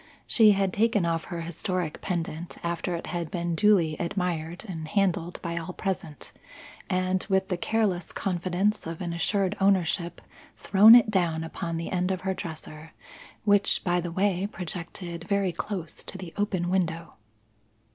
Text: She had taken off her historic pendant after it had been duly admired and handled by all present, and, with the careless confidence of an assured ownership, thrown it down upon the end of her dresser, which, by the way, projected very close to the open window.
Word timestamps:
She 0.25 0.53
had 0.53 0.73
taken 0.73 1.05
off 1.05 1.25
her 1.25 1.41
historic 1.41 2.01
pendant 2.01 2.57
after 2.63 2.95
it 2.95 3.05
had 3.05 3.29
been 3.29 3.53
duly 3.53 3.95
admired 3.99 4.65
and 4.67 4.87
handled 4.87 5.39
by 5.43 5.57
all 5.59 5.73
present, 5.73 6.33
and, 6.89 7.23
with 7.29 7.49
the 7.49 7.55
careless 7.55 8.11
confidence 8.11 8.87
of 8.87 8.99
an 8.99 9.13
assured 9.13 9.55
ownership, 9.61 10.19
thrown 10.57 10.95
it 10.95 11.11
down 11.11 11.43
upon 11.43 11.77
the 11.77 11.91
end 11.91 12.09
of 12.09 12.21
her 12.21 12.33
dresser, 12.33 12.93
which, 13.45 13.83
by 13.83 14.01
the 14.01 14.11
way, 14.11 14.47
projected 14.51 15.27
very 15.27 15.51
close 15.51 16.01
to 16.05 16.17
the 16.17 16.33
open 16.35 16.71
window. 16.71 17.13